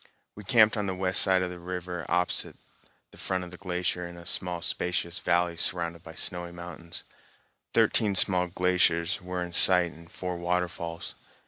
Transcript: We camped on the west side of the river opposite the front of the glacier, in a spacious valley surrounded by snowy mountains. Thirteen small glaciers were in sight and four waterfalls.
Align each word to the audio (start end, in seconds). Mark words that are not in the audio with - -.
We 0.33 0.43
camped 0.43 0.77
on 0.77 0.87
the 0.87 0.95
west 0.95 1.21
side 1.21 1.43
of 1.43 1.51
the 1.51 1.59
river 1.59 2.07
opposite 2.09 2.57
the 3.11 3.19
front 3.19 3.43
of 3.43 3.51
the 3.51 3.57
glacier, 3.57 4.07
in 4.07 4.17
a 4.17 4.25
spacious 4.25 5.19
valley 5.19 5.55
surrounded 5.57 6.01
by 6.01 6.15
snowy 6.15 6.51
mountains. 6.51 7.03
Thirteen 7.75 8.15
small 8.15 8.47
glaciers 8.47 9.21
were 9.21 9.43
in 9.43 9.53
sight 9.53 9.91
and 9.91 10.11
four 10.11 10.37
waterfalls. 10.37 11.13